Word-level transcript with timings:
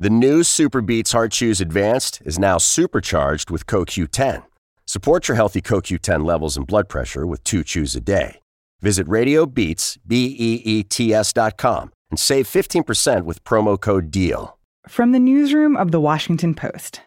The 0.00 0.10
new 0.10 0.42
SuperBeets 0.42 1.10
Heart 1.10 1.32
Chews 1.32 1.60
Advanced 1.60 2.22
is 2.24 2.38
now 2.38 2.56
supercharged 2.56 3.50
with 3.50 3.66
CoQ10. 3.66 4.44
Support 4.86 5.26
your 5.26 5.34
healthy 5.34 5.60
CoQ10 5.60 6.24
levels 6.24 6.56
and 6.56 6.64
blood 6.64 6.88
pressure 6.88 7.26
with 7.26 7.42
two 7.42 7.64
chews 7.64 7.96
a 7.96 8.00
day. 8.00 8.38
Visit 8.80 9.08
RadioBeets, 9.08 9.98
B-E-E-T-S 10.06 11.32
dot 11.32 11.56
com 11.56 11.90
and 12.12 12.20
save 12.20 12.46
15% 12.46 13.24
with 13.24 13.42
promo 13.42 13.78
code 13.80 14.12
DEAL. 14.12 14.56
From 14.86 15.10
the 15.10 15.18
newsroom 15.18 15.76
of 15.76 15.90
The 15.90 16.00
Washington 16.00 16.54
Post. 16.54 17.00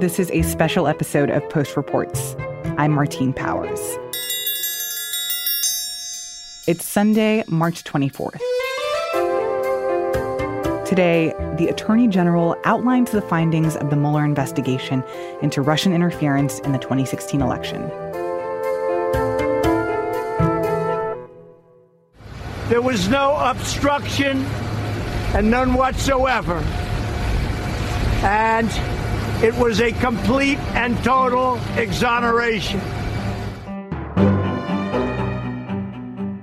This 0.00 0.18
is 0.18 0.30
a 0.30 0.40
special 0.40 0.86
episode 0.86 1.28
of 1.28 1.46
Post 1.50 1.76
Reports. 1.76 2.34
I'm 2.78 2.92
Martine 2.92 3.34
Powers. 3.34 3.98
It's 6.66 6.86
Sunday, 6.86 7.44
March 7.46 7.84
24th. 7.84 8.40
Today, 10.84 11.32
the 11.56 11.68
Attorney 11.68 12.08
General 12.08 12.58
outlines 12.64 13.10
the 13.10 13.22
findings 13.22 13.74
of 13.74 13.88
the 13.88 13.96
Mueller 13.96 14.22
investigation 14.22 15.02
into 15.40 15.62
Russian 15.62 15.94
interference 15.94 16.58
in 16.58 16.72
the 16.72 16.78
2016 16.78 17.40
election. 17.40 17.88
There 22.68 22.82
was 22.82 23.08
no 23.08 23.34
obstruction 23.34 24.44
and 25.34 25.50
none 25.50 25.72
whatsoever. 25.72 26.58
And 28.22 28.68
it 29.42 29.54
was 29.54 29.80
a 29.80 29.92
complete 29.92 30.58
and 30.74 31.02
total 31.02 31.58
exoneration. 31.76 32.80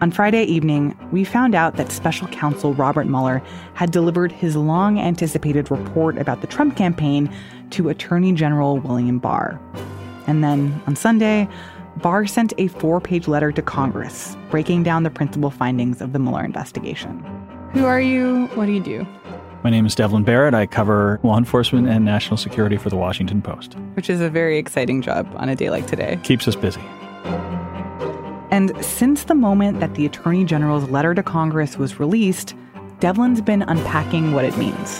On 0.01 0.09
Friday 0.09 0.45
evening, 0.45 0.97
we 1.11 1.23
found 1.23 1.53
out 1.53 1.75
that 1.75 1.91
special 1.91 2.27
counsel 2.29 2.73
Robert 2.73 3.05
Mueller 3.05 3.39
had 3.75 3.91
delivered 3.91 4.31
his 4.31 4.55
long 4.55 4.99
anticipated 4.99 5.69
report 5.69 6.17
about 6.17 6.41
the 6.41 6.47
Trump 6.47 6.75
campaign 6.75 7.31
to 7.69 7.87
Attorney 7.87 8.33
General 8.33 8.79
William 8.79 9.19
Barr. 9.19 9.61
And 10.25 10.43
then 10.43 10.81
on 10.87 10.95
Sunday, 10.95 11.47
Barr 11.97 12.25
sent 12.25 12.51
a 12.57 12.67
four 12.67 12.99
page 12.99 13.27
letter 13.27 13.51
to 13.51 13.61
Congress 13.61 14.35
breaking 14.49 14.81
down 14.81 15.03
the 15.03 15.11
principal 15.11 15.51
findings 15.51 16.01
of 16.01 16.13
the 16.13 16.19
Mueller 16.19 16.43
investigation. 16.43 17.23
Who 17.73 17.85
are 17.85 18.01
you? 18.01 18.47
What 18.55 18.65
do 18.65 18.71
you 18.71 18.81
do? 18.81 19.05
My 19.63 19.69
name 19.69 19.85
is 19.85 19.93
Devlin 19.93 20.23
Barrett. 20.23 20.55
I 20.55 20.65
cover 20.65 21.19
law 21.21 21.37
enforcement 21.37 21.87
and 21.87 22.03
national 22.03 22.37
security 22.37 22.77
for 22.77 22.89
the 22.89 22.97
Washington 22.97 23.43
Post. 23.43 23.75
Which 23.93 24.09
is 24.09 24.19
a 24.19 24.31
very 24.31 24.57
exciting 24.57 25.03
job 25.03 25.31
on 25.35 25.47
a 25.47 25.55
day 25.55 25.69
like 25.69 25.85
today. 25.85 26.19
Keeps 26.23 26.47
us 26.47 26.55
busy. 26.55 26.81
And 28.51 28.73
since 28.83 29.23
the 29.23 29.35
moment 29.35 29.79
that 29.79 29.95
the 29.95 30.05
Attorney 30.05 30.43
General's 30.43 30.89
letter 30.89 31.15
to 31.15 31.23
Congress 31.23 31.77
was 31.77 32.01
released, 32.01 32.53
Devlin's 32.99 33.39
been 33.39 33.61
unpacking 33.61 34.33
what 34.33 34.43
it 34.43 34.57
means. 34.57 34.97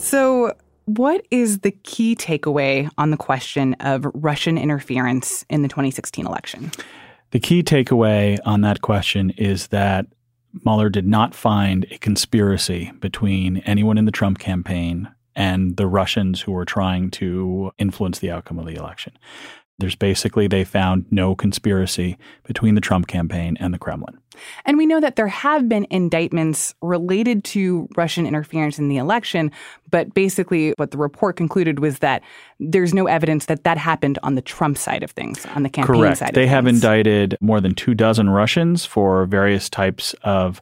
So, 0.00 0.54
what 0.84 1.26
is 1.30 1.58
the 1.58 1.72
key 1.72 2.14
takeaway 2.16 2.88
on 2.96 3.10
the 3.10 3.16
question 3.16 3.74
of 3.80 4.06
Russian 4.14 4.56
interference 4.56 5.44
in 5.50 5.62
the 5.62 5.68
2016 5.68 6.24
election? 6.24 6.70
The 7.32 7.40
key 7.40 7.62
takeaway 7.62 8.38
on 8.46 8.62
that 8.62 8.80
question 8.80 9.30
is 9.30 9.66
that 9.66 10.06
Mueller 10.64 10.88
did 10.88 11.06
not 11.06 11.34
find 11.34 11.84
a 11.90 11.98
conspiracy 11.98 12.92
between 13.00 13.58
anyone 13.58 13.98
in 13.98 14.06
the 14.06 14.12
Trump 14.12 14.38
campaign 14.38 15.08
and 15.34 15.76
the 15.76 15.86
Russians 15.86 16.40
who 16.40 16.52
were 16.52 16.64
trying 16.64 17.10
to 17.10 17.72
influence 17.76 18.20
the 18.20 18.30
outcome 18.30 18.58
of 18.58 18.66
the 18.66 18.76
election. 18.76 19.12
There's 19.78 19.94
basically, 19.94 20.48
they 20.48 20.64
found 20.64 21.06
no 21.10 21.36
conspiracy 21.36 22.18
between 22.44 22.74
the 22.74 22.80
Trump 22.80 23.06
campaign 23.06 23.56
and 23.60 23.72
the 23.72 23.78
Kremlin. 23.78 24.18
And 24.64 24.76
we 24.76 24.86
know 24.86 25.00
that 25.00 25.16
there 25.16 25.28
have 25.28 25.68
been 25.68 25.86
indictments 25.90 26.74
related 26.82 27.44
to 27.44 27.88
Russian 27.96 28.26
interference 28.26 28.78
in 28.78 28.88
the 28.88 28.96
election, 28.96 29.52
but 29.90 30.14
basically, 30.14 30.74
what 30.76 30.90
the 30.90 30.98
report 30.98 31.36
concluded 31.36 31.78
was 31.78 32.00
that 32.00 32.22
there's 32.58 32.92
no 32.92 33.06
evidence 33.06 33.46
that 33.46 33.64
that 33.64 33.78
happened 33.78 34.18
on 34.22 34.34
the 34.34 34.42
Trump 34.42 34.78
side 34.78 35.02
of 35.02 35.12
things, 35.12 35.46
on 35.46 35.62
the 35.62 35.68
campaign 35.68 35.94
side. 35.94 36.00
Correct. 36.00 36.18
side 36.18 36.34
they 36.34 36.46
have 36.46 36.64
things. 36.64 36.82
indicted 36.82 37.36
more 37.40 37.60
than 37.60 37.74
two 37.74 37.94
dozen 37.94 38.30
Russians 38.30 38.84
for 38.84 39.26
various 39.26 39.68
types 39.68 40.14
of 40.22 40.60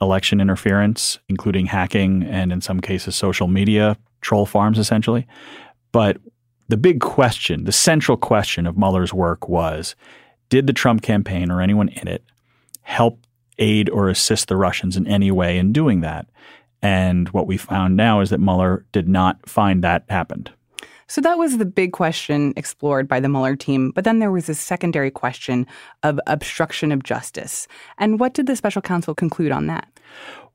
election 0.00 0.40
interference, 0.40 1.18
including 1.28 1.66
hacking 1.66 2.24
and, 2.24 2.52
in 2.52 2.60
some 2.60 2.80
cases, 2.80 3.14
social 3.16 3.46
media 3.46 3.96
troll 4.20 4.46
farms, 4.46 4.78
essentially. 4.78 5.26
But 5.92 6.18
the 6.68 6.76
big 6.76 7.00
question, 7.00 7.64
the 7.64 7.72
central 7.72 8.16
question 8.16 8.66
of 8.66 8.76
Mueller's 8.76 9.12
work 9.12 9.48
was 9.48 9.94
did 10.48 10.66
the 10.66 10.72
Trump 10.72 11.02
campaign 11.02 11.50
or 11.50 11.60
anyone 11.60 11.88
in 11.88 12.08
it 12.08 12.24
help 12.82 13.26
aid 13.58 13.88
or 13.90 14.08
assist 14.08 14.48
the 14.48 14.56
Russians 14.56 14.96
in 14.96 15.06
any 15.06 15.30
way 15.30 15.58
in 15.58 15.72
doing 15.72 16.00
that? 16.00 16.26
And 16.82 17.28
what 17.30 17.46
we 17.46 17.56
found 17.56 17.96
now 17.96 18.20
is 18.20 18.30
that 18.30 18.40
Mueller 18.40 18.84
did 18.92 19.08
not 19.08 19.48
find 19.48 19.82
that 19.82 20.04
happened. 20.08 20.50
So 21.06 21.20
that 21.20 21.38
was 21.38 21.58
the 21.58 21.66
big 21.66 21.92
question 21.92 22.52
explored 22.56 23.08
by 23.08 23.20
the 23.20 23.28
Mueller 23.28 23.56
team. 23.56 23.90
But 23.90 24.04
then 24.04 24.18
there 24.18 24.30
was 24.30 24.48
a 24.48 24.54
secondary 24.54 25.10
question 25.10 25.66
of 26.02 26.18
obstruction 26.26 26.92
of 26.92 27.02
justice. 27.02 27.68
And 27.98 28.18
what 28.18 28.34
did 28.34 28.46
the 28.46 28.56
special 28.56 28.82
counsel 28.82 29.14
conclude 29.14 29.52
on 29.52 29.66
that? 29.66 29.88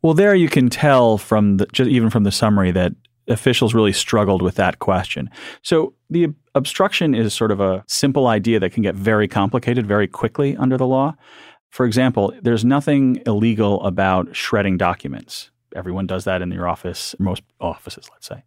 Well, 0.02 0.14
there 0.14 0.36
you 0.36 0.50
can 0.50 0.70
tell 0.70 1.18
from 1.18 1.58
the, 1.58 1.66
just 1.68 1.90
even 1.90 2.10
from 2.10 2.24
the 2.24 2.32
summary 2.32 2.72
that 2.72 2.94
officials 3.30 3.74
really 3.74 3.94
struggled 3.94 4.42
with 4.42 4.56
that 4.56 4.80
question. 4.80 5.30
So 5.62 5.94
the 6.10 6.30
obstruction 6.56 7.16
is 7.16 7.34
sort 7.34 7.52
of 7.52 7.60
a 7.60 7.84
simple 7.88 8.28
idea 8.28 8.60
that 8.60 8.72
can 8.72 8.84
get 8.84 8.96
very 8.96 9.28
complicated 9.28 9.86
very 9.86 10.08
quickly 10.08 10.58
under 10.58 10.78
the 10.78 10.88
law. 10.88 11.16
For 11.70 11.86
example, 11.86 12.34
there's 12.42 12.66
nothing 12.66 13.22
illegal 13.26 13.82
about 13.84 14.36
shredding 14.36 14.78
documents. 14.78 15.52
Everyone 15.76 16.08
does 16.08 16.24
that 16.24 16.42
in 16.42 16.52
your 16.52 16.68
office, 16.68 17.14
most 17.20 17.44
offices, 17.62 18.10
let's 18.12 18.28
say. 18.28 18.44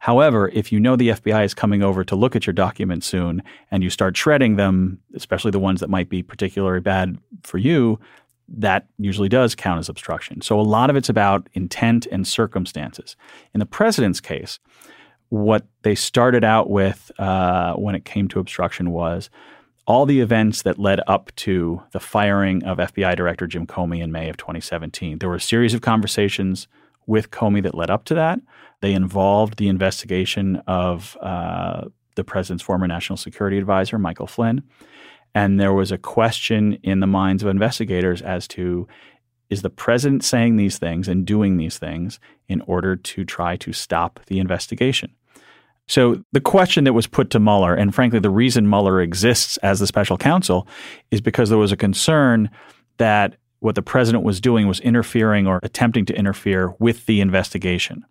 However, 0.00 0.50
if 0.52 0.70
you 0.70 0.78
know 0.78 0.94
the 0.94 1.08
FBI 1.08 1.44
is 1.44 1.54
coming 1.54 1.82
over 1.82 2.04
to 2.04 2.14
look 2.14 2.36
at 2.36 2.46
your 2.46 2.52
documents 2.52 3.06
soon 3.06 3.42
and 3.70 3.82
you 3.82 3.90
start 3.90 4.16
shredding 4.16 4.56
them, 4.56 5.00
especially 5.14 5.50
the 5.50 5.58
ones 5.58 5.80
that 5.80 5.90
might 5.90 6.08
be 6.08 6.22
particularly 6.22 6.80
bad 6.80 7.18
for 7.42 7.58
you, 7.58 7.98
that 8.48 8.88
usually 8.98 9.28
does 9.28 9.54
count 9.54 9.78
as 9.78 9.88
obstruction. 9.88 10.40
So 10.40 10.58
a 10.58 10.62
lot 10.62 10.90
of 10.90 10.96
it's 10.96 11.08
about 11.08 11.48
intent 11.52 12.06
and 12.06 12.26
circumstances. 12.26 13.16
In 13.52 13.60
the 13.60 13.66
president's 13.66 14.20
case, 14.20 14.58
what 15.28 15.66
they 15.82 15.94
started 15.94 16.44
out 16.44 16.70
with 16.70 17.10
uh, 17.18 17.74
when 17.74 17.94
it 17.94 18.04
came 18.04 18.28
to 18.28 18.40
obstruction 18.40 18.90
was 18.90 19.28
all 19.86 20.06
the 20.06 20.20
events 20.20 20.62
that 20.62 20.78
led 20.78 21.00
up 21.06 21.34
to 21.36 21.82
the 21.92 22.00
firing 22.00 22.62
of 22.64 22.78
FBI 22.78 23.16
Director 23.16 23.46
Jim 23.46 23.66
Comey 23.66 24.02
in 24.02 24.12
May 24.12 24.28
of 24.28 24.36
2017. 24.36 25.18
There 25.18 25.28
were 25.28 25.36
a 25.36 25.40
series 25.40 25.74
of 25.74 25.80
conversations 25.80 26.68
with 27.06 27.30
Comey 27.30 27.62
that 27.62 27.74
led 27.74 27.90
up 27.90 28.04
to 28.04 28.14
that. 28.14 28.38
They 28.80 28.92
involved 28.92 29.56
the 29.56 29.68
investigation 29.68 30.56
of 30.66 31.16
uh, 31.22 31.86
the 32.16 32.24
president's 32.24 32.62
former 32.62 32.86
national 32.86 33.16
security 33.16 33.56
advisor, 33.56 33.98
Michael 33.98 34.26
Flynn. 34.26 34.62
And 35.34 35.60
there 35.60 35.72
was 35.72 35.92
a 35.92 35.98
question 35.98 36.74
in 36.82 37.00
the 37.00 37.06
minds 37.06 37.42
of 37.42 37.48
investigators 37.48 38.22
as 38.22 38.48
to 38.48 38.88
is 39.50 39.62
the 39.62 39.70
president 39.70 40.24
saying 40.24 40.56
these 40.56 40.78
things 40.78 41.08
and 41.08 41.24
doing 41.24 41.56
these 41.56 41.78
things 41.78 42.20
in 42.48 42.60
order 42.62 42.96
to 42.96 43.24
try 43.24 43.56
to 43.56 43.72
stop 43.72 44.20
the 44.26 44.38
investigation? 44.38 45.14
So 45.86 46.22
the 46.32 46.40
question 46.40 46.84
that 46.84 46.92
was 46.92 47.06
put 47.06 47.30
to 47.30 47.40
Mueller, 47.40 47.74
and 47.74 47.94
frankly, 47.94 48.18
the 48.18 48.28
reason 48.28 48.68
Mueller 48.68 49.00
exists 49.00 49.56
as 49.58 49.80
the 49.80 49.86
special 49.86 50.18
counsel 50.18 50.68
is 51.10 51.22
because 51.22 51.48
there 51.48 51.56
was 51.56 51.72
a 51.72 51.78
concern 51.78 52.50
that 52.98 53.36
what 53.60 53.74
the 53.74 53.82
president 53.82 54.22
was 54.22 54.40
doing 54.40 54.68
was 54.68 54.80
interfering 54.80 55.46
or 55.46 55.60
attempting 55.62 56.04
to 56.04 56.14
interfere 56.14 56.74
with 56.78 57.06
the 57.06 57.20
investigation. 57.20 58.04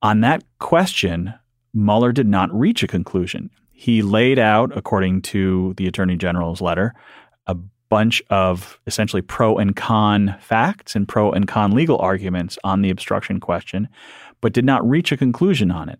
On 0.00 0.22
that 0.22 0.42
question, 0.58 1.34
Mueller 1.74 2.12
did 2.12 2.26
not 2.26 2.52
reach 2.52 2.82
a 2.82 2.88
conclusion. 2.88 3.50
He 3.72 4.02
laid 4.02 4.38
out, 4.38 4.76
according 4.76 5.22
to 5.22 5.74
the 5.76 5.86
attorney 5.86 6.16
general's 6.16 6.60
letter, 6.60 6.94
a 7.46 7.54
bunch 7.88 8.22
of 8.30 8.78
essentially 8.86 9.22
pro 9.22 9.58
and 9.58 9.74
con 9.74 10.36
facts 10.40 10.94
and 10.94 11.08
pro 11.08 11.32
and 11.32 11.48
con 11.48 11.72
legal 11.72 11.98
arguments 11.98 12.58
on 12.64 12.82
the 12.82 12.90
obstruction 12.90 13.40
question, 13.40 13.88
but 14.40 14.52
did 14.52 14.64
not 14.64 14.88
reach 14.88 15.12
a 15.12 15.16
conclusion 15.16 15.70
on 15.70 15.88
it. 15.88 15.98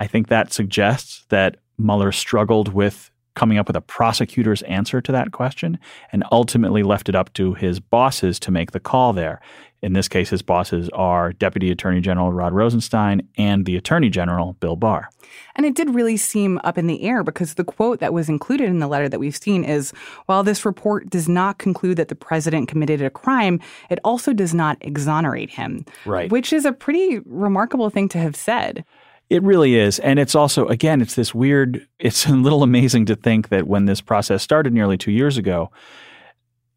I 0.00 0.06
think 0.06 0.28
that 0.28 0.52
suggests 0.52 1.24
that 1.28 1.56
Mueller 1.78 2.12
struggled 2.12 2.72
with 2.72 3.10
coming 3.34 3.58
up 3.58 3.66
with 3.66 3.76
a 3.76 3.80
prosecutor's 3.80 4.62
answer 4.62 5.00
to 5.00 5.12
that 5.12 5.32
question 5.32 5.78
and 6.12 6.24
ultimately 6.30 6.82
left 6.82 7.08
it 7.08 7.14
up 7.14 7.32
to 7.34 7.54
his 7.54 7.80
bosses 7.80 8.38
to 8.40 8.50
make 8.50 8.72
the 8.72 8.80
call 8.80 9.12
there. 9.12 9.40
In 9.84 9.92
this 9.92 10.08
case, 10.08 10.30
his 10.30 10.40
bosses 10.40 10.88
are 10.94 11.34
Deputy 11.34 11.70
Attorney 11.70 12.00
General 12.00 12.32
Rod 12.32 12.54
Rosenstein 12.54 13.28
and 13.36 13.66
the 13.66 13.76
Attorney 13.76 14.08
General 14.08 14.54
Bill 14.54 14.76
Barr. 14.76 15.10
And 15.56 15.66
it 15.66 15.74
did 15.74 15.94
really 15.94 16.16
seem 16.16 16.58
up 16.64 16.78
in 16.78 16.86
the 16.86 17.02
air 17.02 17.22
because 17.22 17.54
the 17.54 17.64
quote 17.64 18.00
that 18.00 18.14
was 18.14 18.30
included 18.30 18.70
in 18.70 18.78
the 18.78 18.86
letter 18.86 19.10
that 19.10 19.20
we've 19.20 19.36
seen 19.36 19.62
is 19.62 19.92
while 20.24 20.42
this 20.42 20.64
report 20.64 21.10
does 21.10 21.28
not 21.28 21.58
conclude 21.58 21.98
that 21.98 22.08
the 22.08 22.14
president 22.14 22.66
committed 22.66 23.02
a 23.02 23.10
crime, 23.10 23.60
it 23.90 23.98
also 24.04 24.32
does 24.32 24.54
not 24.54 24.78
exonerate 24.80 25.50
him. 25.50 25.84
Right. 26.06 26.30
Which 26.30 26.50
is 26.50 26.64
a 26.64 26.72
pretty 26.72 27.20
remarkable 27.26 27.90
thing 27.90 28.08
to 28.10 28.18
have 28.18 28.36
said. 28.36 28.86
It 29.34 29.42
really 29.42 29.74
is. 29.74 29.98
And 29.98 30.20
it's 30.20 30.36
also, 30.36 30.68
again, 30.68 31.00
it's 31.00 31.16
this 31.16 31.34
weird, 31.34 31.84
it's 31.98 32.24
a 32.24 32.30
little 32.30 32.62
amazing 32.62 33.06
to 33.06 33.16
think 33.16 33.48
that 33.48 33.66
when 33.66 33.84
this 33.84 34.00
process 34.00 34.44
started 34.44 34.72
nearly 34.72 34.96
two 34.96 35.10
years 35.10 35.36
ago, 35.36 35.72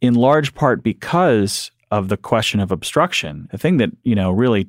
in 0.02 0.16
large 0.16 0.56
part 0.56 0.82
because 0.82 1.70
of 1.92 2.10
the 2.10 2.18
question 2.18 2.60
of 2.60 2.72
obstruction, 2.72 3.48
the 3.52 3.60
thing 3.60 3.78
that, 3.78 3.92
you 4.02 4.16
know, 4.16 4.32
really 4.32 4.68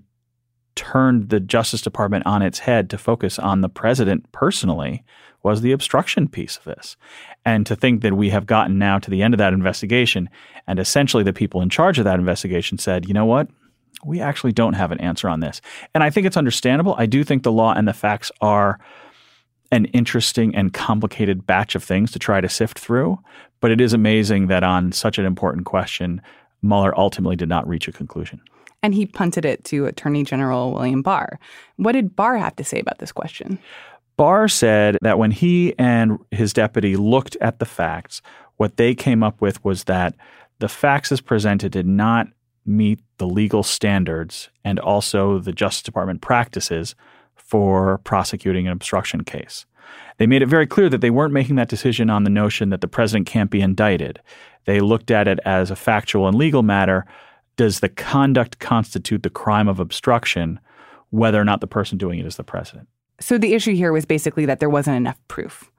turned 0.75 1.31
the 1.31 1.40
Justice 1.40 1.81
Department 1.81 2.26
on 2.26 2.43
its 2.43 2.58
head 2.58 2.90
to 2.90 2.99
focus 2.99 3.38
on 3.38 3.62
the 3.62 3.70
president 3.70 4.31
personally 4.32 5.02
was 5.43 5.62
the 5.62 5.73
obstruction 5.73 6.29
piece 6.29 6.58
of 6.58 6.64
this. 6.64 6.94
And 7.46 7.64
to 7.64 7.75
think 7.75 8.02
that 8.02 8.12
we 8.12 8.29
have 8.29 8.44
gotten 8.44 8.79
now 8.79 8.99
to 8.99 9.11
the 9.11 9.23
end 9.23 9.32
of 9.32 9.38
that 9.38 9.55
investigation 9.55 10.29
and 10.67 10.79
essentially 10.79 11.23
the 11.23 11.32
people 11.32 11.62
in 11.62 11.70
charge 11.70 11.99
of 11.99 12.05
that 12.05 12.19
investigation 12.19 12.76
said, 12.76 13.08
you 13.08 13.14
know 13.14 13.25
what? 13.25 13.49
We 14.05 14.20
actually 14.20 14.52
don't 14.52 14.75
have 14.75 14.93
an 14.93 15.00
answer 15.00 15.29
on 15.29 15.40
this. 15.40 15.61
And 15.94 16.05
I 16.05 16.11
think 16.11 16.26
it's 16.26 16.37
understandable. 16.37 16.94
I 16.99 17.06
do 17.06 17.25
think 17.25 17.43
the 17.43 17.52
law 17.52 17.73
and 17.73 17.88
the 17.88 17.93
facts 17.93 18.31
are 18.40 18.79
an 19.70 19.87
interesting 19.87 20.55
and 20.55 20.73
complicated 20.73 21.46
batch 21.46 21.75
of 21.75 21.85
things 21.85 22.11
to 22.12 22.19
try 22.19 22.40
to 22.40 22.49
sift 22.49 22.79
through. 22.79 23.19
But 23.61 23.70
it 23.70 23.81
is 23.81 23.93
amazing 23.93 24.46
that 24.46 24.62
on 24.62 24.93
such 24.93 25.19
an 25.19 25.26
important 25.26 25.67
question, 25.67 26.23
Mueller 26.62 26.99
ultimately 26.99 27.37
did 27.37 27.49
not 27.49 27.69
reach 27.69 27.88
a 27.88 27.93
conclusion. 27.93 28.40
And 28.82 28.94
he 28.94 29.06
punted 29.06 29.44
it 29.44 29.64
to 29.64 29.87
Attorney 29.87 30.23
General 30.23 30.73
William 30.73 31.02
Barr. 31.02 31.40
What 31.76 31.93
did 31.93 32.14
Barr 32.14 32.37
have 32.37 32.56
to 32.56 32.64
say 32.64 32.79
about 32.79 32.99
this 32.99 33.12
question? 33.12 33.58
Barr 34.17 34.49
said 34.49 34.99
that 35.02 35.19
when 35.19 35.31
he 35.31 35.76
and 35.79 36.19
his 36.31 36.52
deputy 36.52 36.96
looked 36.96 37.37
at 37.40 37.58
the 37.58 37.64
facts, 37.64 38.23
what 38.56 38.76
they 38.76 38.94
came 38.94 39.23
up 39.23 39.40
with 39.40 39.64
was 39.64 39.85
that 39.85 40.14
the 40.58 40.69
facts 40.69 41.12
as 41.12 41.20
presented 41.20 41.73
did 41.73 41.87
not 41.87 42.29
meet 42.68 43.00
the 43.16 43.26
legal 43.26 43.62
standards 43.62 44.50
and 44.64 44.78
also 44.78 45.38
the 45.38 45.52
Justice 45.52 45.82
Department 45.82 46.20
practices 46.20 46.94
for 47.34 47.98
prosecuting 47.98 48.66
an 48.66 48.72
obstruction 48.72 49.24
case. 49.24 49.64
They 50.18 50.26
made 50.26 50.42
it 50.42 50.48
very 50.48 50.66
clear 50.66 50.88
that 50.90 51.00
they 51.00 51.10
weren't 51.10 51.32
making 51.32 51.56
that 51.56 51.68
decision 51.68 52.10
on 52.10 52.24
the 52.24 52.30
notion 52.30 52.68
that 52.70 52.82
the 52.82 52.88
president 52.88 53.26
can't 53.26 53.50
be 53.50 53.60
indicted. 53.60 54.20
They 54.66 54.80
looked 54.80 55.10
at 55.10 55.26
it 55.26 55.38
as 55.44 55.70
a 55.70 55.76
factual 55.76 56.28
and 56.28 56.36
legal 56.36 56.62
matter. 56.62 57.06
Does 57.56 57.80
the 57.80 57.88
conduct 57.88 58.58
constitute 58.58 59.22
the 59.22 59.30
crime 59.30 59.66
of 59.66 59.80
obstruction, 59.80 60.60
whether 61.10 61.40
or 61.40 61.44
not 61.44 61.60
the 61.60 61.66
person 61.66 61.96
doing 61.96 62.18
it 62.18 62.26
is 62.26 62.36
the 62.36 62.44
president? 62.44 62.88
So 63.20 63.38
the 63.38 63.54
issue 63.54 63.74
here 63.74 63.92
was 63.92 64.04
basically 64.04 64.44
that 64.46 64.60
there 64.60 64.68
wasn't 64.68 64.96
enough 64.98 65.18
proof. 65.26 65.70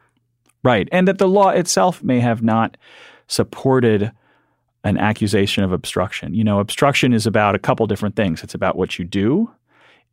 Right. 0.63 0.89
And 0.91 1.07
that 1.07 1.19
the 1.19 1.27
law 1.27 1.49
itself 1.49 2.03
may 2.03 2.19
have 2.19 2.41
not 2.41 2.77
supported 3.27 4.11
an 4.83 4.97
accusation 4.97 5.63
of 5.63 5.71
obstruction. 5.71 6.33
You 6.33 6.43
know, 6.43 6.59
obstruction 6.59 7.13
is 7.13 7.25
about 7.25 7.55
a 7.55 7.59
couple 7.59 7.85
different 7.87 8.15
things. 8.15 8.43
It's 8.43 8.55
about 8.55 8.77
what 8.77 8.97
you 8.97 9.05
do, 9.05 9.51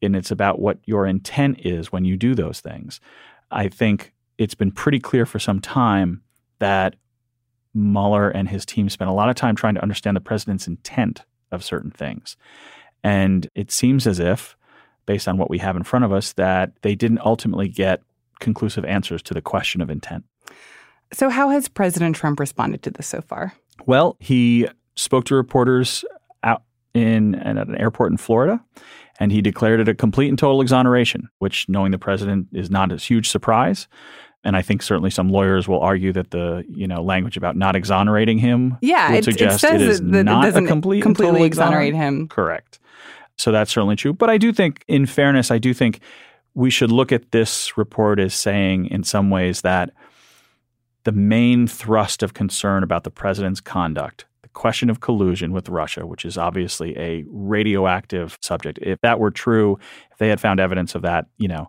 and 0.03 0.17
it's 0.17 0.31
about 0.31 0.59
what 0.59 0.79
your 0.85 1.07
intent 1.07 1.61
is 1.65 1.93
when 1.93 2.05
you 2.05 2.17
do 2.17 2.35
those 2.35 2.61
things. 2.61 3.01
I 3.51 3.69
think 3.69 4.13
it's 4.39 4.55
been 4.55 4.73
pretty 4.73 4.99
clear 4.99 5.25
for 5.25 5.39
some 5.39 5.61
time 5.61 6.23
that 6.59 6.97
Mueller 7.75 8.31
and 8.31 8.49
his 8.49 8.67
team 8.67 8.89
spent 8.89 9.11
a 9.11 9.15
lot 9.15 9.29
of 9.29 9.37
time 9.37 9.55
trying 9.55 9.75
to 9.75 9.83
understand 9.83 10.17
the 10.17 10.21
president's 10.21 10.67
intent 10.67 11.25
of 11.53 11.63
certain 11.63 11.91
things. 11.91 12.37
And 13.05 13.49
it 13.55 13.71
seems 13.71 14.07
as 14.07 14.19
if, 14.19 14.57
based 15.05 15.29
on 15.29 15.39
what 15.39 15.51
we 15.51 15.59
have 15.59 15.77
in 15.77 15.85
front 15.85 16.05
of 16.05 16.13
us, 16.13 16.33
that 16.33 16.73
they 16.83 16.95
didn't 16.95 17.21
ultimately 17.25 17.69
get 17.69 18.03
conclusive 18.41 18.85
answers 18.85 19.23
to 19.23 19.35
the 19.35 19.43
question 19.43 19.81
of 19.81 19.91
intent. 19.91 20.25
So, 21.13 21.31
how 21.31 21.51
has 21.51 21.69
President 21.69 22.17
Trump 22.17 22.41
responded 22.41 22.83
to 22.83 22.91
this 22.91 23.07
so 23.07 23.21
far? 23.21 23.55
Well, 23.85 24.17
he 24.21 24.69
spoke 24.95 25.25
to 25.27 25.35
reporters 25.35 26.05
out 26.43 26.63
in 26.95 27.35
at 27.37 27.69
an 27.69 27.77
airport 27.77 28.11
in 28.11 28.17
Florida, 28.17 28.63
and 29.21 29.31
he 29.31 29.43
declared 29.43 29.81
it 29.81 29.89
a 29.89 29.95
complete 29.95 30.29
and 30.29 30.39
total 30.39 30.61
exoneration, 30.61 31.29
which, 31.39 31.69
knowing 31.69 31.93
the 31.93 31.99
president, 31.99 32.49
is 32.53 32.71
not 32.71 32.93
a 32.93 32.97
huge 32.97 33.29
surprise. 33.29 33.89
And 34.45 34.57
I 34.57 34.63
think 34.63 34.83
certainly 34.83 35.11
some 35.11 35.29
lawyers 35.29 35.67
will 35.67 35.81
argue 35.81 36.13
that 36.13 36.31
the 36.31 36.65
you 36.69 36.87
know 36.87 37.03
language 37.03 37.37
about 37.37 37.57
not 37.57 37.75
exonerating 37.75 38.39
him 38.39 38.79
yeah, 38.81 39.11
would 39.11 39.19
it, 39.19 39.25
suggest 39.25 39.57
it, 39.57 39.67
says 39.67 39.83
it 39.83 39.89
is 39.89 40.01
that 40.01 40.25
not 40.25 40.45
it 40.45 40.49
doesn't 40.49 40.67
a 40.67 40.69
complete 40.69 41.03
completely 41.03 41.43
and 41.43 41.53
total 41.53 41.65
exonerate 41.65 41.95
him. 41.95 42.29
Correct. 42.29 42.79
So 43.37 43.53
that's 43.53 43.71
certainly 43.71 43.97
true. 43.97 44.13
But 44.13 44.31
I 44.31 44.39
do 44.39 44.53
think, 44.53 44.85
in 44.89 45.05
fairness, 45.07 45.51
I 45.51 45.59
do 45.59 45.75
think 45.75 46.01
we 46.55 46.71
should 46.71 46.91
look 46.91 47.13
at 47.13 47.33
this 47.33 47.77
report 47.77 48.19
as 48.19 48.35
saying, 48.35 48.87
in 48.87 49.05
some 49.05 49.31
ways, 49.31 49.61
that 49.61 49.91
the 51.07 51.13
main 51.13 51.69
thrust 51.69 52.25
of 52.25 52.35
concern 52.35 52.83
about 52.83 53.05
the 53.05 53.13
president's 53.13 53.61
conduct, 53.61 54.27
the 54.43 54.49
question 54.49 54.91
of 54.91 54.99
collusion 54.99 55.53
with 55.53 55.69
Russia, 55.69 56.05
which 56.05 56.25
is 56.25 56.37
obviously 56.37 56.99
a 56.99 57.25
radioactive 57.29 58.37
subject, 58.43 58.81
if 58.83 59.01
that 59.03 59.21
were 59.21 59.31
true, 59.31 59.79
if 60.11 60.19
they 60.19 60.29
had 60.29 60.41
found 60.41 60.59
evidence 60.59 60.97
of 60.97 61.03
that, 61.03 61.27
you 61.39 61.47
know, 61.47 61.69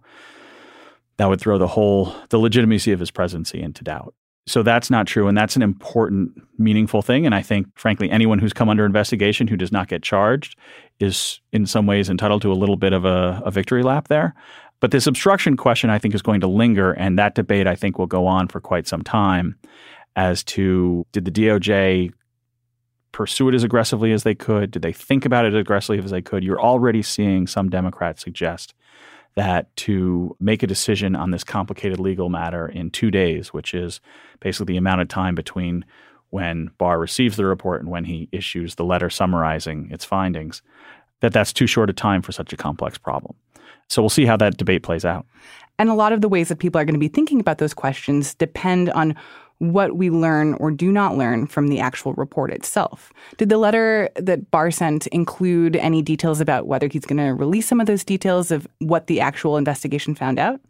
that 1.18 1.30
would 1.30 1.40
throw 1.40 1.60
the 1.60 1.68
whole 1.68 2.16
the 2.30 2.40
legitimacy 2.40 2.92
of 2.92 3.00
his 3.00 3.12
presidency 3.12 3.62
into 3.62 3.84
doubt. 3.84 4.16
So 4.48 4.64
that's 4.64 4.90
not 4.90 5.06
true. 5.06 5.28
And 5.28 5.38
that's 5.38 5.56
an 5.56 5.62
important, 5.62 6.32
meaningful 6.58 7.04
thing. 7.04 7.28
And 7.28 7.36
I 7.36 7.44
think, 7.44 7.68
frankly, 7.78 8.10
anyone 8.10 8.40
who's 8.40 8.54
come 8.54 8.70
under 8.70 8.86
investigation 8.86 9.46
who 9.46 9.58
does 9.58 9.72
not 9.72 9.88
get 9.88 10.02
charged 10.02 10.58
is 11.00 11.42
in 11.52 11.68
some 11.68 11.86
ways 11.86 12.10
entitled 12.10 12.42
to 12.42 12.52
a 12.52 12.56
little 12.56 12.78
bit 12.78 12.94
of 12.94 13.06
a, 13.06 13.40
a 13.46 13.52
victory 13.52 13.84
lap 13.84 14.08
there. 14.08 14.34
But 14.80 14.92
this 14.92 15.08
obstruction 15.08 15.58
question, 15.58 15.90
I 15.90 16.00
think, 16.00 16.14
is 16.14 16.22
going 16.22 16.42
to 16.42 16.48
linger. 16.48 16.92
And 16.92 17.18
that 17.18 17.36
debate, 17.36 17.68
I 17.68 17.76
think, 17.76 17.98
will 17.98 18.08
go 18.08 18.28
on 18.28 18.48
for 18.48 18.60
quite 18.60 18.88
some 18.88 19.02
time 19.02 19.56
as 20.16 20.44
to 20.44 21.06
did 21.12 21.26
the 21.26 21.32
DOJ 21.32 22.12
pursue 23.12 23.50
it 23.50 23.56
as 23.56 23.64
aggressively 23.64 24.12
as 24.12 24.24
they 24.24 24.36
could? 24.36 24.72
Did 24.72 24.84
they 24.84 24.94
think 24.94 25.26
about 25.26 25.46
it 25.46 25.54
as 25.54 25.62
aggressively 25.62 26.04
as 26.04 26.12
they 26.12 26.22
could? 26.22 26.44
You're 26.44 26.62
already 26.62 27.02
seeing 27.02 27.48
some 27.48 27.70
Democrats 27.70 28.24
suggest 28.24 28.76
that 29.36 29.76
to 29.78 30.36
make 30.40 30.64
a 30.64 30.68
decision 30.68 31.16
on 31.16 31.32
this 31.32 31.44
complicated 31.44 32.00
legal 32.00 32.30
matter 32.30 32.68
in 32.68 32.90
two 32.90 33.12
days, 33.12 33.54
which 33.54 33.74
is 33.74 34.02
basically 34.40 34.74
the 34.74 34.78
amount 34.78 35.02
of 35.02 35.08
time 35.08 35.36
between 35.36 35.86
when 36.30 36.72
Barr 36.78 37.00
receives 37.00 37.38
the 37.38 37.46
report 37.46 37.82
and 37.82 37.90
when 37.90 38.04
he 38.04 38.30
issues 38.32 38.76
the 38.76 38.84
letter 38.84 39.10
summarizing 39.10 39.90
its 39.92 40.04
findings, 40.04 40.62
that 41.22 41.34
that's 41.34 41.54
too 41.54 41.68
short 41.68 41.90
a 41.90 41.94
time 41.94 42.22
for 42.22 42.32
such 42.32 42.52
a 42.52 42.58
complex 42.58 42.98
problem. 42.98 43.36
So 43.88 44.02
we'll 44.02 44.10
see 44.10 44.26
how 44.26 44.38
that 44.38 44.58
debate 44.58 44.84
plays 44.84 45.06
out. 45.06 45.26
And 45.80 45.90
a 45.90 45.94
lot 45.94 46.12
of 46.12 46.22
the 46.22 46.30
ways 46.30 46.50
that 46.50 46.60
people 46.60 46.82
are 46.82 46.86
going 46.86 46.96
to 46.96 47.00
be 47.00 47.08
thinking 47.08 47.40
about 47.40 47.60
those 47.60 47.74
questions 47.74 48.34
depend 48.34 48.90
on 48.92 49.16
what 49.60 49.98
we 49.98 50.10
learn 50.10 50.54
or 50.56 50.70
do 50.70 50.92
not 50.92 51.18
learn 51.18 51.48
from 51.48 51.68
the 51.68 51.80
actual 51.80 52.14
report 52.14 52.52
itself. 52.52 53.12
Did 53.38 53.50
the 53.50 53.58
letter 53.58 54.10
that 54.16 54.52
Barr 54.52 54.70
sent 54.70 55.08
include 55.08 55.76
any 55.78 56.02
details 56.02 56.40
about 56.40 56.68
whether 56.68 56.88
he's 56.88 57.06
going 57.06 57.18
to 57.18 57.34
release 57.34 57.68
some 57.68 57.80
of 57.80 57.88
those 57.88 58.04
details 58.04 58.52
of 58.52 58.68
what 58.80 59.08
the 59.08 59.20
actual 59.20 59.58
investigation 59.58 60.14
found 60.14 60.38
out? 60.38 60.62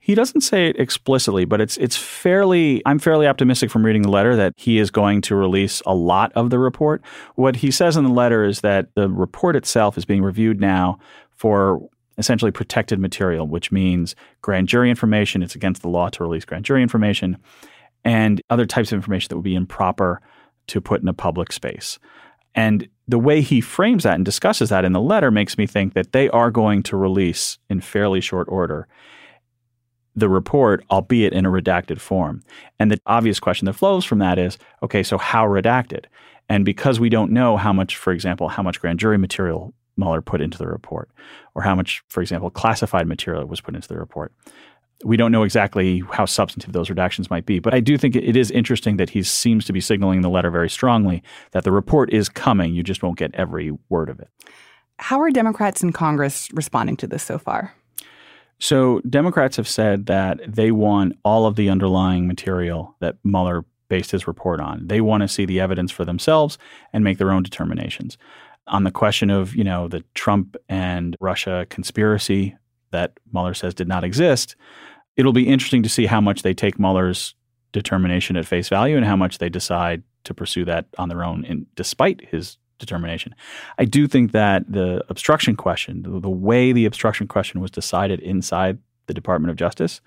He 0.00 0.16
doesn't 0.16 0.40
say 0.40 0.68
it 0.68 0.78
explicitly, 0.78 1.44
but 1.44 1.60
it's 1.60 1.76
it's 1.76 1.96
fairly 1.96 2.82
I'm 2.84 2.98
fairly 2.98 3.28
optimistic 3.28 3.70
from 3.70 3.86
reading 3.86 4.02
the 4.02 4.10
letter 4.10 4.34
that 4.34 4.54
he 4.56 4.78
is 4.78 4.90
going 4.90 5.20
to 5.22 5.36
release 5.36 5.80
a 5.86 5.94
lot 5.94 6.32
of 6.34 6.50
the 6.50 6.58
report. 6.58 7.00
What 7.36 7.56
he 7.56 7.70
says 7.70 7.96
in 7.96 8.02
the 8.02 8.10
letter 8.10 8.44
is 8.44 8.60
that 8.62 8.88
the 8.96 9.08
report 9.08 9.54
itself 9.54 9.96
is 9.96 10.04
being 10.04 10.22
reviewed 10.22 10.60
now 10.60 10.98
for 11.36 11.80
essentially 12.18 12.50
protected 12.50 12.98
material, 12.98 13.46
which 13.46 13.72
means 13.72 14.14
grand 14.42 14.68
jury 14.68 14.90
information. 14.90 15.42
It's 15.42 15.54
against 15.54 15.82
the 15.82 15.88
law 15.88 16.08
to 16.10 16.22
release 16.22 16.44
grand 16.44 16.64
jury 16.64 16.82
information 16.82 17.36
and 18.04 18.40
other 18.50 18.66
types 18.66 18.92
of 18.92 18.96
information 18.96 19.28
that 19.28 19.36
would 19.36 19.44
be 19.44 19.54
improper 19.54 20.20
to 20.68 20.80
put 20.80 21.02
in 21.02 21.08
a 21.08 21.14
public 21.14 21.52
space. 21.52 21.98
And 22.54 22.88
the 23.08 23.18
way 23.18 23.40
he 23.40 23.60
frames 23.60 24.02
that 24.02 24.14
and 24.14 24.24
discusses 24.24 24.68
that 24.68 24.84
in 24.84 24.92
the 24.92 25.00
letter 25.00 25.30
makes 25.30 25.56
me 25.56 25.66
think 25.66 25.94
that 25.94 26.12
they 26.12 26.28
are 26.30 26.50
going 26.50 26.82
to 26.84 26.96
release 26.96 27.58
in 27.70 27.80
fairly 27.80 28.20
short 28.20 28.48
order 28.48 28.88
the 30.14 30.28
report, 30.28 30.84
albeit 30.90 31.32
in 31.32 31.46
a 31.46 31.50
redacted 31.50 31.98
form. 31.98 32.42
And 32.78 32.90
the 32.90 32.98
obvious 33.06 33.40
question 33.40 33.66
that 33.66 33.72
flows 33.72 34.04
from 34.04 34.18
that 34.18 34.38
is 34.38 34.58
okay, 34.82 35.02
so 35.02 35.16
how 35.16 35.46
redacted? 35.46 36.04
And 36.48 36.64
because 36.64 37.00
we 37.00 37.08
don't 37.08 37.32
know 37.32 37.56
how 37.56 37.72
much, 37.72 37.96
for 37.96 38.12
example, 38.12 38.48
how 38.48 38.62
much 38.62 38.80
grand 38.80 38.98
jury 38.98 39.16
material 39.16 39.72
Mueller 39.96 40.22
put 40.22 40.40
into 40.40 40.58
the 40.58 40.66
report, 40.66 41.10
or 41.54 41.62
how 41.62 41.74
much, 41.74 42.02
for 42.08 42.20
example, 42.20 42.50
classified 42.50 43.06
material 43.06 43.44
was 43.46 43.60
put 43.60 43.74
into 43.74 43.88
the 43.88 43.98
report, 43.98 44.32
we 45.04 45.16
don't 45.16 45.32
know 45.32 45.42
exactly 45.42 46.02
how 46.12 46.24
substantive 46.24 46.72
those 46.72 46.88
redactions 46.88 47.28
might 47.30 47.46
be, 47.46 47.58
but 47.58 47.74
I 47.74 47.80
do 47.80 47.98
think 47.98 48.14
it 48.14 48.36
is 48.36 48.50
interesting 48.50 48.96
that 48.98 49.10
he 49.10 49.22
seems 49.22 49.64
to 49.66 49.72
be 49.72 49.80
signaling 49.80 50.20
the 50.20 50.30
letter 50.30 50.50
very 50.50 50.70
strongly 50.70 51.22
that 51.52 51.64
the 51.64 51.72
report 51.72 52.12
is 52.12 52.28
coming. 52.28 52.74
You 52.74 52.82
just 52.82 53.02
won't 53.02 53.18
get 53.18 53.34
every 53.34 53.72
word 53.88 54.08
of 54.08 54.20
it. 54.20 54.28
How 54.98 55.20
are 55.20 55.30
Democrats 55.30 55.82
in 55.82 55.92
Congress 55.92 56.48
responding 56.52 56.96
to 56.98 57.06
this 57.06 57.22
so 57.22 57.38
far? 57.38 57.74
So, 58.60 59.00
Democrats 59.00 59.56
have 59.56 59.66
said 59.66 60.06
that 60.06 60.38
they 60.46 60.70
want 60.70 61.18
all 61.24 61.46
of 61.46 61.56
the 61.56 61.68
underlying 61.68 62.28
material 62.28 62.94
that 63.00 63.16
Mueller 63.24 63.64
based 63.88 64.12
his 64.12 64.28
report 64.28 64.60
on. 64.60 64.86
They 64.86 65.00
want 65.00 65.22
to 65.22 65.28
see 65.28 65.44
the 65.44 65.58
evidence 65.58 65.90
for 65.90 66.04
themselves 66.04 66.58
and 66.92 67.02
make 67.02 67.18
their 67.18 67.32
own 67.32 67.42
determinations. 67.42 68.16
On 68.68 68.84
the 68.84 68.90
question 68.90 69.30
of, 69.30 69.54
you 69.54 69.64
know, 69.64 69.88
the 69.88 70.04
Trump 70.14 70.56
and 70.68 71.16
Russia 71.20 71.66
conspiracy 71.68 72.56
that 72.90 73.18
Mueller 73.32 73.54
says 73.54 73.74
did 73.74 73.88
not 73.88 74.04
exist, 74.04 74.56
it'll 75.16 75.32
be 75.32 75.48
interesting 75.48 75.82
to 75.82 75.88
see 75.88 76.06
how 76.06 76.20
much 76.20 76.42
they 76.42 76.54
take 76.54 76.78
Mueller's 76.78 77.34
determination 77.72 78.36
at 78.36 78.46
face 78.46 78.68
value 78.68 78.96
and 78.96 79.04
how 79.04 79.16
much 79.16 79.38
they 79.38 79.48
decide 79.48 80.02
to 80.24 80.34
pursue 80.34 80.64
that 80.64 80.86
on 80.98 81.08
their 81.08 81.24
own, 81.24 81.44
in, 81.44 81.66
despite 81.74 82.24
his 82.28 82.58
determination. 82.78 83.34
I 83.78 83.84
do 83.84 84.06
think 84.06 84.32
that 84.32 84.70
the 84.70 85.04
obstruction 85.08 85.56
question, 85.56 86.02
the, 86.02 86.20
the 86.20 86.30
way 86.30 86.72
the 86.72 86.84
obstruction 86.84 87.26
question 87.26 87.60
was 87.60 87.70
decided 87.70 88.20
inside 88.20 88.78
the 89.06 89.14
Department 89.14 89.50
of 89.50 89.56
Justice, 89.56 90.00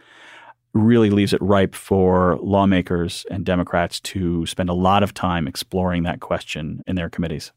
really 0.74 1.10
leaves 1.10 1.34
it 1.34 1.42
ripe 1.42 1.74
for 1.74 2.38
lawmakers 2.42 3.26
and 3.32 3.46
Democrats 3.46 4.00
to 4.02 4.46
spend 4.46 4.70
a 4.70 4.74
lot 4.74 5.04
of 5.04 5.14
time 5.14 5.48
exploring 5.48 6.04
that 6.04 6.20
question 6.20 6.84
in 6.86 6.96
their 6.96 7.10
committees. 7.10 7.52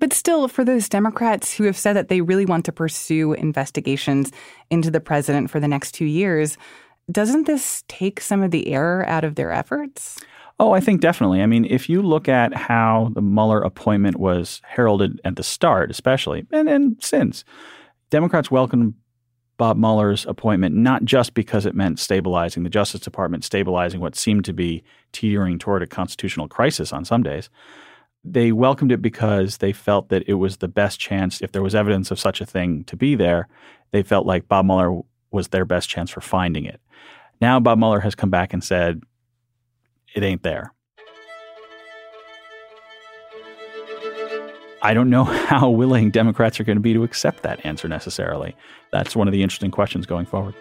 But 0.00 0.14
still, 0.14 0.48
for 0.48 0.64
those 0.64 0.88
Democrats 0.88 1.54
who 1.54 1.64
have 1.64 1.76
said 1.76 1.92
that 1.92 2.08
they 2.08 2.22
really 2.22 2.46
want 2.46 2.64
to 2.64 2.72
pursue 2.72 3.34
investigations 3.34 4.32
into 4.70 4.90
the 4.90 5.00
president 5.00 5.50
for 5.50 5.60
the 5.60 5.68
next 5.68 5.92
two 5.92 6.06
years, 6.06 6.56
doesn't 7.12 7.46
this 7.46 7.84
take 7.86 8.20
some 8.20 8.42
of 8.42 8.50
the 8.50 8.68
air 8.68 9.06
out 9.06 9.24
of 9.24 9.34
their 9.34 9.52
efforts? 9.52 10.18
Oh, 10.58 10.72
I 10.72 10.80
think 10.80 11.00
definitely. 11.00 11.42
I 11.42 11.46
mean, 11.46 11.64
if 11.64 11.88
you 11.88 12.02
look 12.02 12.28
at 12.28 12.54
how 12.54 13.10
the 13.14 13.22
Mueller 13.22 13.62
appointment 13.62 14.18
was 14.18 14.60
heralded 14.64 15.20
at 15.24 15.36
the 15.36 15.42
start, 15.42 15.90
especially, 15.90 16.46
and, 16.50 16.68
and 16.68 16.96
since, 17.02 17.44
Democrats 18.10 18.50
welcomed 18.50 18.94
Bob 19.56 19.76
Mueller's 19.76 20.24
appointment 20.26 20.74
not 20.74 21.04
just 21.04 21.34
because 21.34 21.66
it 21.66 21.74
meant 21.74 21.98
stabilizing 21.98 22.62
the 22.62 22.70
Justice 22.70 23.02
Department, 23.02 23.44
stabilizing 23.44 24.00
what 24.00 24.16
seemed 24.16 24.44
to 24.46 24.54
be 24.54 24.82
teetering 25.12 25.58
toward 25.58 25.82
a 25.82 25.86
constitutional 25.86 26.48
crisis 26.48 26.92
on 26.92 27.04
some 27.04 27.22
days. 27.22 27.50
They 28.22 28.52
welcomed 28.52 28.92
it 28.92 29.00
because 29.00 29.58
they 29.58 29.72
felt 29.72 30.10
that 30.10 30.24
it 30.26 30.34
was 30.34 30.58
the 30.58 30.68
best 30.68 31.00
chance, 31.00 31.40
if 31.40 31.52
there 31.52 31.62
was 31.62 31.74
evidence 31.74 32.10
of 32.10 32.18
such 32.18 32.40
a 32.40 32.46
thing 32.46 32.84
to 32.84 32.96
be 32.96 33.14
there, 33.14 33.48
they 33.92 34.02
felt 34.02 34.26
like 34.26 34.48
Bob 34.48 34.66
Mueller 34.66 35.00
was 35.30 35.48
their 35.48 35.64
best 35.64 35.88
chance 35.88 36.10
for 36.10 36.20
finding 36.20 36.64
it. 36.64 36.80
Now 37.40 37.58
Bob 37.60 37.78
Mueller 37.78 38.00
has 38.00 38.14
come 38.14 38.30
back 38.30 38.52
and 38.52 38.62
said, 38.62 39.02
it 40.14 40.22
ain't 40.22 40.42
there. 40.42 40.74
I 44.82 44.94
don't 44.94 45.10
know 45.10 45.24
how 45.48 45.70
willing 45.70 46.10
Democrats 46.10 46.60
are 46.60 46.64
going 46.64 46.76
to 46.76 46.82
be 46.82 46.94
to 46.94 47.04
accept 47.04 47.42
that 47.42 47.64
answer 47.64 47.88
necessarily. 47.88 48.56
That's 48.92 49.14
one 49.14 49.28
of 49.28 49.32
the 49.32 49.42
interesting 49.42 49.70
questions 49.70 50.06
going 50.06 50.26
forward. 50.26 50.54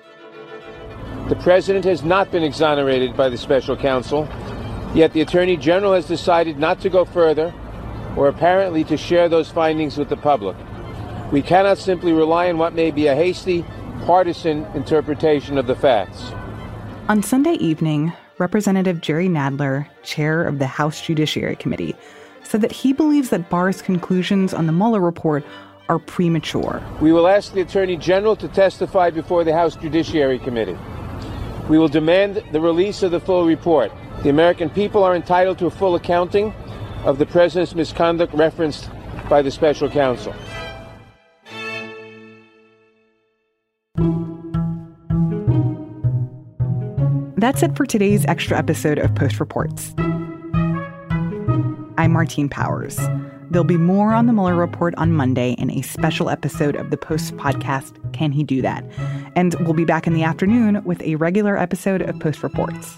The 1.28 1.36
president 1.36 1.86
has 1.86 2.04
not 2.04 2.32
been 2.32 2.44
exonerated 2.44 3.16
by 3.16 3.30
the 3.30 3.38
special 3.38 3.78
counsel, 3.78 4.28
yet 4.93 5.13
the 5.13 5.22
attorney 5.22 5.58
general 5.58 5.93
has 5.93 6.05
decided 6.05 6.58
not 6.58 6.79
to 6.81 6.89
go 6.89 7.05
further 7.05 7.53
or 8.15 8.27
apparently 8.27 8.84
to 8.86 8.98
share 8.98 9.29
those 9.29 9.50
findings 9.50 9.98
with 9.98 10.10
the 10.10 10.17
public. 10.17 10.58
We 11.31 11.41
cannot 11.41 11.77
simply 11.77 12.12
rely 12.12 12.50
on 12.50 12.58
what 12.58 12.74
may 12.74 12.91
be 12.91 13.08
a 13.08 13.15
hasty, 13.15 13.63
partisan 14.05 14.65
interpretation 14.74 15.58
of 15.58 15.67
the 15.67 15.75
facts. 15.75 16.31
On 17.08 17.22
Sunday 17.22 17.53
evening, 17.53 18.13
Representative 18.39 19.01
Jerry 19.01 19.27
Nadler, 19.27 19.88
chair 20.03 20.43
of 20.43 20.60
the 20.60 20.67
House 20.67 21.01
Judiciary 21.01 21.55
Committee, 21.55 21.96
said 22.43 22.62
that 22.62 22.72
he 22.72 22.93
believes 22.93 23.29
that 23.29 23.50
Barr's 23.50 23.81
conclusions 23.81 24.53
on 24.53 24.65
the 24.65 24.72
Mueller 24.72 25.01
report 25.01 25.43
are 25.89 26.00
premature. 26.00 26.81
We 27.01 27.12
will 27.12 27.27
ask 27.27 27.53
the 27.53 27.62
Attorney 27.62 27.98
General 27.98 28.36
to 28.38 28.48
testify 28.48 29.10
before 29.10 29.43
the 29.43 29.53
House 29.53 29.75
Judiciary 29.75 30.39
Committee. 30.39 30.77
We 31.67 31.77
will 31.77 31.88
demand 31.88 32.43
the 32.51 32.62
release 32.62 33.03
of 33.03 33.12
the 33.12 33.19
full 33.19 33.46
report. 33.46 33.91
The 34.22 34.30
American 34.30 34.70
people 34.70 35.06
are 35.06 35.16
entitled 35.16 35.60
to 35.60 35.68
a 35.68 35.72
full 35.72 35.96
accounting 35.96 36.54
of 37.06 37.20
the 37.20 37.26
President's 37.26 37.74
misconduct 37.74 38.34
referenced 38.34 38.90
by 39.30 39.42
the 39.42 39.50
special 39.50 39.90
counsel. 39.90 40.36
That's 47.38 47.64
it 47.64 47.78
for 47.78 47.86
today's 47.86 48.26
extra 48.26 48.58
episode 48.58 49.00
of 49.00 49.16
Post 49.16 49.40
Reports. 49.40 49.94
I'm 51.98 52.12
Martine 52.12 52.50
Powers. 52.50 53.00
There'll 53.50 53.64
be 53.64 53.78
more 53.78 54.14
on 54.14 54.26
the 54.26 54.34
Mueller 54.34 54.56
report 54.56 54.94
on 54.96 55.14
Monday 55.14 55.56
in 55.58 55.72
a 55.72 55.82
special 55.82 56.30
episode 56.30 56.76
of 56.76 56.92
the 56.92 56.98
Post 56.98 57.38
podcast, 57.38 57.96
Can 58.12 58.34
He 58.34 58.44
Do 58.44 58.62
That? 58.62 58.84
And 59.38 59.56
we'll 59.62 59.74
be 59.74 59.86
back 59.86 60.06
in 60.08 60.14
the 60.14 60.24
afternoon 60.24 60.84
with 60.84 61.02
a 61.04 61.16
regular 61.16 61.58
episode 61.58 62.02
of 62.02 62.20
Post 62.20 62.44
Reports. 62.44 62.98